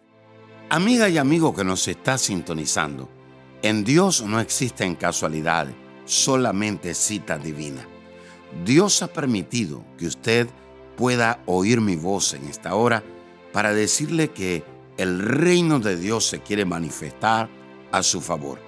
Amiga 0.71 1.11
y 1.11 1.19
amigo 1.19 1.55
que 1.55 1.63
nos 1.63 1.87
está 1.89 2.17
sintonizando, 2.17 3.11
en 3.61 3.85
Dios 3.85 4.23
no 4.23 4.41
existen 4.41 4.95
casualidades, 4.95 5.75
solamente 6.07 6.95
citas 6.95 7.45
divinas. 7.45 7.85
Dios 8.65 9.03
ha 9.03 9.09
permitido 9.09 9.85
que 9.99 10.07
usted 10.07 10.49
pueda 10.97 11.43
oír 11.45 11.83
mi 11.83 11.97
voz 11.97 12.33
en 12.33 12.47
esta 12.47 12.77
hora 12.77 13.03
para 13.53 13.75
decirle 13.75 14.31
que 14.31 14.65
el 14.97 15.19
reino 15.19 15.81
de 15.81 15.99
Dios 15.99 16.25
se 16.25 16.41
quiere 16.41 16.65
manifestar 16.65 17.51
a 17.91 18.03
su 18.03 18.23
favor. 18.23 18.59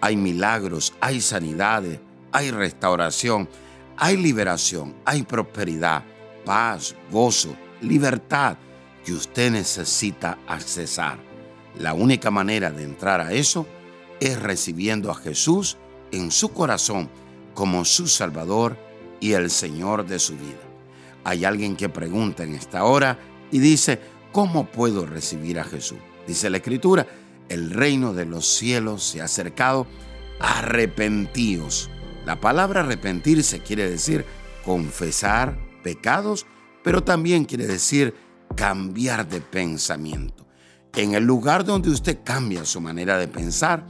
hay 0.00 0.16
milagros, 0.16 0.94
hay 1.00 1.20
sanidades, 1.20 1.98
hay 2.30 2.52
restauración, 2.52 3.48
hay 3.96 4.16
liberación, 4.16 4.94
hay 5.04 5.24
prosperidad, 5.24 6.04
paz, 6.50 6.96
gozo, 7.12 7.54
libertad 7.80 8.56
que 9.04 9.12
usted 9.12 9.52
necesita 9.52 10.36
accesar. 10.48 11.20
La 11.78 11.94
única 11.94 12.32
manera 12.32 12.72
de 12.72 12.82
entrar 12.82 13.20
a 13.20 13.32
eso 13.32 13.68
es 14.18 14.36
recibiendo 14.42 15.12
a 15.12 15.14
Jesús 15.14 15.76
en 16.10 16.32
su 16.32 16.48
corazón 16.48 17.08
como 17.54 17.84
su 17.84 18.08
Salvador 18.08 18.76
y 19.20 19.34
el 19.34 19.48
Señor 19.48 20.04
de 20.04 20.18
su 20.18 20.32
vida. 20.32 20.58
Hay 21.22 21.44
alguien 21.44 21.76
que 21.76 21.88
pregunta 21.88 22.42
en 22.42 22.56
esta 22.56 22.82
hora 22.82 23.16
y 23.52 23.60
dice, 23.60 24.00
¿cómo 24.32 24.66
puedo 24.66 25.06
recibir 25.06 25.60
a 25.60 25.64
Jesús? 25.64 25.98
Dice 26.26 26.50
la 26.50 26.56
Escritura, 26.56 27.06
el 27.48 27.70
reino 27.70 28.12
de 28.12 28.24
los 28.24 28.44
cielos 28.44 29.04
se 29.04 29.20
ha 29.20 29.26
acercado, 29.26 29.86
arrepentíos. 30.40 31.90
La 32.26 32.40
palabra 32.40 32.80
arrepentirse 32.80 33.60
quiere 33.60 33.88
decir 33.88 34.24
confesar 34.64 35.69
pecados, 35.82 36.46
pero 36.82 37.02
también 37.02 37.44
quiere 37.44 37.66
decir 37.66 38.14
cambiar 38.56 39.28
de 39.28 39.40
pensamiento. 39.40 40.46
En 40.94 41.14
el 41.14 41.24
lugar 41.24 41.64
donde 41.64 41.90
usted 41.90 42.18
cambia 42.24 42.64
su 42.64 42.80
manera 42.80 43.16
de 43.18 43.28
pensar, 43.28 43.86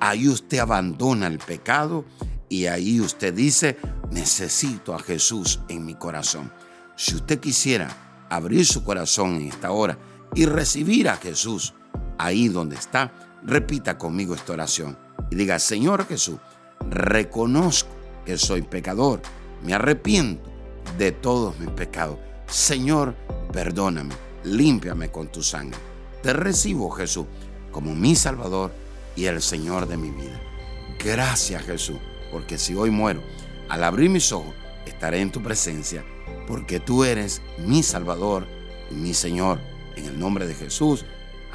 ahí 0.00 0.28
usted 0.28 0.58
abandona 0.58 1.26
el 1.26 1.38
pecado 1.38 2.04
y 2.48 2.66
ahí 2.66 3.00
usted 3.00 3.32
dice, 3.32 3.76
necesito 4.10 4.94
a 4.94 4.98
Jesús 4.98 5.60
en 5.68 5.84
mi 5.84 5.94
corazón. 5.94 6.52
Si 6.96 7.14
usted 7.14 7.38
quisiera 7.38 8.26
abrir 8.28 8.66
su 8.66 8.82
corazón 8.82 9.36
en 9.36 9.48
esta 9.48 9.70
hora 9.70 9.98
y 10.34 10.46
recibir 10.46 11.08
a 11.08 11.16
Jesús 11.16 11.74
ahí 12.18 12.48
donde 12.48 12.76
está, 12.76 13.12
repita 13.44 13.96
conmigo 13.96 14.34
esta 14.34 14.52
oración 14.52 14.98
y 15.30 15.36
diga, 15.36 15.58
Señor 15.58 16.06
Jesús, 16.06 16.38
reconozco 16.88 17.90
que 18.24 18.36
soy 18.36 18.62
pecador, 18.62 19.22
me 19.62 19.74
arrepiento 19.74 20.49
de 20.98 21.12
todos 21.12 21.58
mis 21.58 21.70
pecados. 21.70 22.18
Señor, 22.46 23.14
perdóname, 23.52 24.14
límpiame 24.44 25.10
con 25.10 25.28
tu 25.28 25.42
sangre. 25.42 25.78
Te 26.22 26.32
recibo, 26.32 26.90
Jesús, 26.90 27.26
como 27.70 27.94
mi 27.94 28.14
Salvador 28.14 28.72
y 29.16 29.26
el 29.26 29.40
Señor 29.40 29.86
de 29.86 29.96
mi 29.96 30.10
vida. 30.10 30.40
Gracias, 31.02 31.64
Jesús, 31.64 31.98
porque 32.30 32.58
si 32.58 32.74
hoy 32.74 32.90
muero, 32.90 33.22
al 33.68 33.84
abrir 33.84 34.10
mis 34.10 34.32
ojos, 34.32 34.54
estaré 34.86 35.20
en 35.20 35.32
tu 35.32 35.42
presencia, 35.42 36.04
porque 36.46 36.80
tú 36.80 37.04
eres 37.04 37.40
mi 37.58 37.82
Salvador 37.82 38.46
y 38.90 38.94
mi 38.94 39.14
Señor. 39.14 39.60
En 39.96 40.06
el 40.06 40.18
nombre 40.18 40.46
de 40.46 40.54
Jesús, 40.54 41.04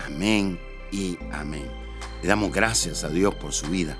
amén 0.05 0.59
y 0.91 1.17
amén. 1.31 1.67
Le 2.21 2.27
damos 2.27 2.51
gracias 2.51 3.03
a 3.03 3.09
Dios 3.09 3.35
por 3.35 3.53
su 3.53 3.67
vida. 3.67 3.97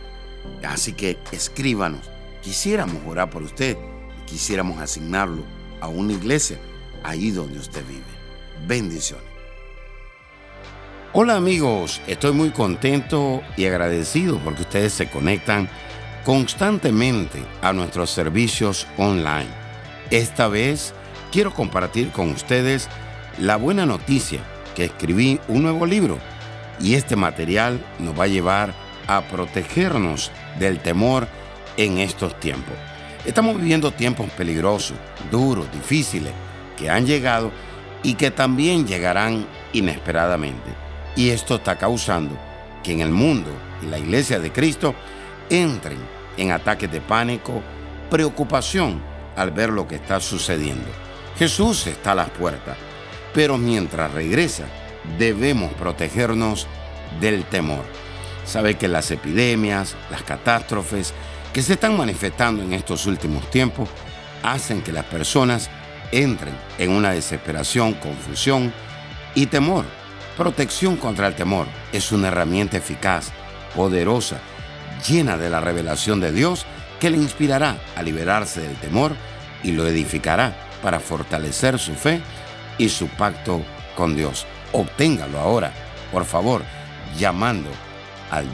Así 0.63 0.93
que 0.93 1.17
escríbanos. 1.31 2.09
Quisiéramos 2.41 3.01
orar 3.07 3.29
por 3.29 3.43
usted 3.43 3.77
quisiéramos 4.25 4.79
asignarlo 4.79 5.43
a 5.81 5.87
una 5.87 6.13
iglesia 6.13 6.57
ahí 7.03 7.31
donde 7.31 7.59
usted 7.59 7.85
vive. 7.87 8.03
Bendiciones. 8.67 9.25
Hola 11.13 11.37
amigos, 11.37 12.01
estoy 12.07 12.33
muy 12.33 12.49
contento 12.49 13.41
y 13.55 13.65
agradecido 13.65 14.37
porque 14.39 14.63
ustedes 14.63 14.93
se 14.93 15.09
conectan 15.09 15.69
constantemente 16.25 17.41
a 17.61 17.71
nuestros 17.71 18.09
servicios 18.09 18.85
online. 18.97 19.47
Esta 20.09 20.49
vez 20.49 20.93
quiero 21.31 21.53
compartir 21.53 22.11
con 22.11 22.31
ustedes 22.31 22.89
la 23.39 23.55
buena 23.55 23.85
noticia 23.85 24.41
que 24.75 24.85
escribí 24.85 25.39
un 25.47 25.63
nuevo 25.63 25.85
libro 25.85 26.17
y 26.81 26.95
este 26.95 27.15
material 27.15 27.79
nos 27.99 28.19
va 28.19 28.25
a 28.25 28.27
llevar 28.27 28.73
a 29.07 29.21
protegernos 29.21 30.31
del 30.59 30.79
temor 30.79 31.27
en 31.77 31.99
estos 31.99 32.37
tiempos. 32.39 32.75
Estamos 33.25 33.57
viviendo 33.57 33.91
tiempos 33.91 34.29
peligrosos, 34.31 34.95
duros, 35.31 35.71
difíciles, 35.71 36.31
que 36.77 36.91
han 36.91 37.07
llegado 37.07 37.51
y 38.03 38.13
que 38.13 38.29
también 38.29 38.85
llegarán 38.85 39.47
inesperadamente. 39.73 40.71
Y 41.15 41.29
esto 41.29 41.55
está 41.55 41.75
causando 41.75 42.37
que 42.83 42.91
en 42.91 43.01
el 43.01 43.09
mundo 43.09 43.49
y 43.81 43.87
la 43.87 43.97
iglesia 43.97 44.39
de 44.39 44.51
Cristo 44.51 44.93
entren 45.49 45.97
en 46.37 46.51
ataques 46.51 46.91
de 46.91 47.01
pánico, 47.01 47.63
preocupación 48.11 49.01
al 49.35 49.49
ver 49.49 49.69
lo 49.69 49.87
que 49.87 49.95
está 49.95 50.19
sucediendo. 50.19 50.87
Jesús 51.35 51.87
está 51.87 52.11
a 52.11 52.15
las 52.15 52.29
puertas, 52.29 52.77
pero 53.33 53.57
mientras 53.57 54.13
regresa, 54.13 54.65
debemos 55.17 55.73
protegernos 55.73 56.67
del 57.19 57.43
temor. 57.45 57.83
Sabe 58.45 58.75
que 58.75 58.87
las 58.87 59.09
epidemias, 59.09 59.95
las 60.11 60.21
catástrofes 60.21 61.13
que 61.55 61.61
se 61.61 61.75
están 61.75 61.95
manifestando 61.95 62.63
en 62.63 62.73
estos 62.73 63.05
últimos 63.05 63.49
tiempos 63.49 63.87
hacen 64.43 64.81
que 64.81 64.91
las 64.91 65.05
personas 65.05 65.69
entren 66.11 66.53
en 66.77 66.91
una 66.91 67.11
desesperación, 67.11 67.93
confusión 67.93 68.73
y 69.35 69.45
temor. 69.45 69.85
Protección 70.35 70.97
contra 70.97 71.27
el 71.27 71.35
temor 71.35 71.65
es 71.93 72.11
una 72.11 72.27
herramienta 72.27 72.75
eficaz, 72.75 73.31
poderosa, 73.73 74.41
llena 75.07 75.37
de 75.37 75.49
la 75.49 75.61
revelación 75.61 76.19
de 76.19 76.33
Dios 76.33 76.65
que 76.99 77.09
le 77.09 77.15
inspirará 77.15 77.77
a 77.95 78.03
liberarse 78.03 78.59
del 78.59 78.75
temor 78.75 79.15
y 79.63 79.71
lo 79.71 79.87
edificará 79.87 80.53
para 80.83 80.99
fortalecer 80.99 81.79
su 81.79 81.93
fe 81.93 82.19
y 82.77 82.89
su 82.89 83.07
pacto 83.07 83.61
con 83.95 84.13
Dios. 84.13 84.45
Obténgalo 84.73 85.39
ahora, 85.39 85.71
por 86.11 86.25
favor, 86.25 86.63
llamando 87.17 87.69
al 88.29 88.53